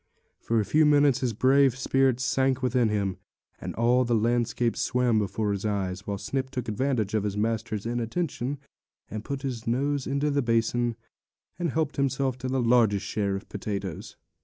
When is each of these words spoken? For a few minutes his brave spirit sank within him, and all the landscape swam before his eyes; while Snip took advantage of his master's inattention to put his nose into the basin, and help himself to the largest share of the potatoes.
For 0.39 0.59
a 0.59 0.65
few 0.65 0.83
minutes 0.87 1.19
his 1.19 1.31
brave 1.31 1.77
spirit 1.77 2.19
sank 2.19 2.63
within 2.63 2.89
him, 2.89 3.17
and 3.59 3.75
all 3.75 4.03
the 4.03 4.15
landscape 4.15 4.75
swam 4.75 5.19
before 5.19 5.51
his 5.51 5.63
eyes; 5.63 6.07
while 6.07 6.17
Snip 6.17 6.49
took 6.49 6.67
advantage 6.67 7.13
of 7.13 7.21
his 7.21 7.37
master's 7.37 7.85
inattention 7.85 8.57
to 9.11 9.19
put 9.19 9.43
his 9.43 9.67
nose 9.67 10.07
into 10.07 10.31
the 10.31 10.41
basin, 10.41 10.95
and 11.59 11.69
help 11.69 11.97
himself 11.97 12.35
to 12.39 12.47
the 12.47 12.63
largest 12.63 13.05
share 13.05 13.35
of 13.35 13.41
the 13.41 13.45
potatoes. 13.59 14.17